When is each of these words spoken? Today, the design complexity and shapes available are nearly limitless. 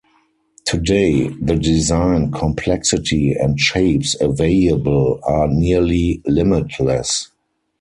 Today, 0.65 1.27
the 1.27 1.55
design 1.55 2.31
complexity 2.31 3.33
and 3.33 3.59
shapes 3.59 4.15
available 4.19 5.19
are 5.23 5.47
nearly 5.47 6.23
limitless. 6.25 7.29